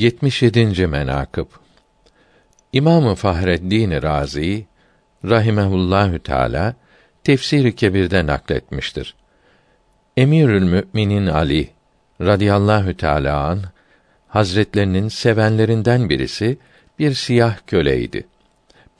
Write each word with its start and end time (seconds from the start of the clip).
77. 0.00 0.86
menakıb 0.86 1.46
İmamı 2.72 3.14
Fahreddin 3.14 4.02
Razi 4.02 4.66
rahimehullahü 5.24 6.18
teala 6.18 6.74
Tefsir-i 7.24 7.74
Kebir'de 7.74 8.26
nakletmiştir. 8.26 9.14
Emirül 10.16 10.62
Müminin 10.62 11.26
Ali 11.26 11.70
radıyallahu 12.20 12.96
teala 12.96 13.46
an 13.46 13.62
Hazretlerinin 14.28 15.08
sevenlerinden 15.08 16.08
birisi 16.08 16.58
bir 16.98 17.14
siyah 17.14 17.58
köleydi. 17.66 18.26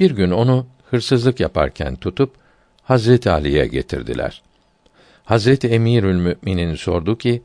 Bir 0.00 0.10
gün 0.10 0.30
onu 0.30 0.66
hırsızlık 0.90 1.40
yaparken 1.40 1.96
tutup 1.96 2.34
Hazret 2.82 3.26
Ali'ye 3.26 3.66
getirdiler. 3.66 4.42
Hazret 5.24 5.64
Emirül 5.64 6.16
Müminin 6.16 6.74
sordu 6.74 7.18
ki: 7.18 7.42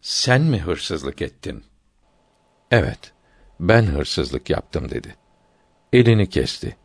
Sen 0.00 0.42
mi 0.42 0.58
hırsızlık 0.58 1.22
ettin? 1.22 1.64
Evet, 2.70 3.12
ben 3.60 3.82
hırsızlık 3.82 4.50
yaptım 4.50 4.90
dedi. 4.90 5.14
Elini 5.92 6.28
kesti. 6.28 6.76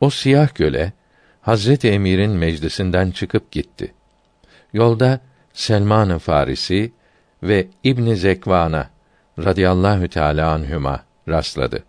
O 0.00 0.10
siyah 0.10 0.48
köle 0.48 0.92
Hazreti 1.40 1.88
Emir'in 1.88 2.30
meclisinden 2.30 3.10
çıkıp 3.10 3.50
gitti. 3.50 3.94
Yolda 4.72 5.20
Selman-ı 5.52 6.18
Farisi 6.18 6.92
ve 7.42 7.68
İbn 7.84 8.14
Zekvan'a 8.14 8.90
radıyallahu 9.38 10.08
teala 10.08 10.52
anhuma 10.52 11.04
rastladı. 11.28 11.84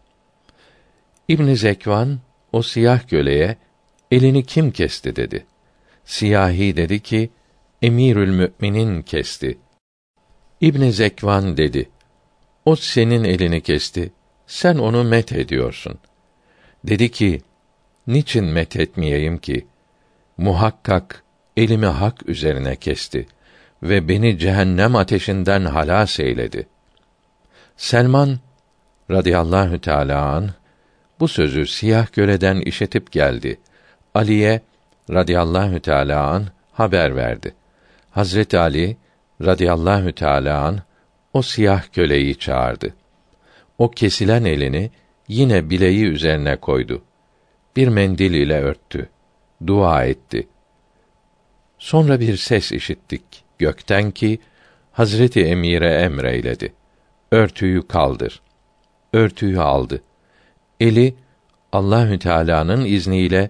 İbn 1.28 1.54
Zekvan 1.54 2.20
o 2.52 2.62
siyah 2.62 3.08
köleye 3.08 3.58
elini 4.12 4.46
kim 4.46 4.72
kesti 4.72 5.16
dedi. 5.16 5.46
Siyahi 6.06 6.78
dedi 6.78 7.00
ki 7.00 7.30
Emirül 7.82 8.30
Müminin 8.30 9.02
kesti. 9.02 9.58
İbn 10.62 10.90
Zekvan 10.90 11.58
dedi: 11.58 11.90
O 12.68 12.76
senin 12.76 13.24
elini 13.24 13.62
kesti. 13.62 14.12
Sen 14.48 14.78
onu 14.78 15.04
met 15.04 15.32
ediyorsun. 15.32 16.00
Dedi 16.84 17.12
ki: 17.12 17.42
Niçin 18.08 18.46
met 18.46 18.76
etmeyeyim 18.76 19.38
ki? 19.38 19.68
Muhakkak 20.38 21.24
elimi 21.58 21.86
hak 21.86 22.30
üzerine 22.30 22.76
kesti 22.76 23.28
ve 23.84 24.08
beni 24.08 24.40
cehennem 24.40 24.96
ateşinden 24.96 25.66
halas 25.66 26.20
eyledi. 26.20 26.68
Selman 27.78 28.40
radıyallahu 29.12 29.82
teâlâ 29.82 30.26
an 30.26 30.50
bu 31.20 31.28
sözü 31.28 31.68
siyah 31.68 32.08
köleden 32.08 32.60
işitip 32.60 33.12
geldi. 33.12 33.60
Ali'ye 34.16 34.62
radıyallahu 35.10 35.80
teâlâ 35.80 36.28
an 36.28 36.46
haber 36.74 37.16
verdi. 37.16 37.54
Hazreti 38.12 38.60
Ali 38.60 38.98
radıyallahu 39.42 40.12
teâlâ 40.12 40.62
an 40.62 40.87
o 41.38 41.42
siyah 41.42 41.84
köleyi 41.94 42.36
çağırdı. 42.36 42.94
O 43.78 43.92
kesilen 43.92 44.46
elini 44.46 44.92
yine 45.28 45.70
bileği 45.70 46.06
üzerine 46.06 46.56
koydu. 46.56 47.02
Bir 47.76 47.88
mendil 47.88 48.34
ile 48.34 48.62
örttü. 48.62 49.10
Dua 49.68 50.06
etti. 50.06 50.48
Sonra 51.80 52.20
bir 52.20 52.38
ses 52.38 52.72
işittik 52.72 53.24
gökten 53.60 54.12
ki 54.12 54.40
Hazreti 54.92 55.46
Emir'e 55.46 55.94
emreyledi. 55.94 56.74
Örtüyü 57.32 57.88
kaldır. 57.88 58.42
Örtüyü 59.14 59.62
aldı. 59.62 60.02
Eli 60.80 61.16
Allahü 61.72 62.20
Teala'nın 62.20 62.86
izniyle 62.86 63.50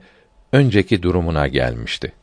önceki 0.52 1.04
durumuna 1.04 1.48
gelmişti. 1.48 2.14